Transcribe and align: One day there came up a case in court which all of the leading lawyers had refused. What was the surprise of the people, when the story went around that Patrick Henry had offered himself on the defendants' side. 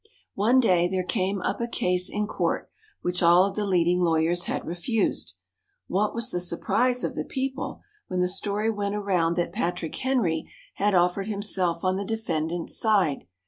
One 0.33 0.59
day 0.59 0.87
there 0.87 1.03
came 1.03 1.43
up 1.43 1.61
a 1.61 1.67
case 1.67 2.09
in 2.09 2.25
court 2.25 2.71
which 3.03 3.21
all 3.21 3.45
of 3.45 3.53
the 3.55 3.67
leading 3.67 4.01
lawyers 4.01 4.45
had 4.45 4.65
refused. 4.65 5.35
What 5.85 6.15
was 6.15 6.31
the 6.31 6.39
surprise 6.39 7.03
of 7.03 7.13
the 7.13 7.23
people, 7.23 7.81
when 8.07 8.19
the 8.19 8.27
story 8.27 8.71
went 8.71 8.95
around 8.95 9.35
that 9.35 9.53
Patrick 9.53 9.95
Henry 9.97 10.51
had 10.73 10.95
offered 10.95 11.27
himself 11.27 11.83
on 11.85 11.97
the 11.97 12.03
defendants' 12.03 12.79
side. 12.79 13.25